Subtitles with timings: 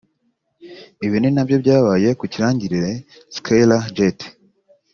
[1.05, 2.91] Ibi ni nabyo byabaye ku kirangirire
[3.35, 4.19] Skyler Jett